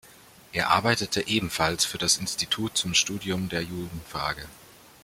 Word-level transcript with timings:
Er 0.51 0.71
arbeitete 0.71 1.27
ebenfalls 1.27 1.85
für 1.85 1.99
das 1.99 2.17
Institut 2.17 2.75
zum 2.75 2.95
Studium 2.95 3.49
der 3.49 3.61
Judenfrage. 3.61 4.47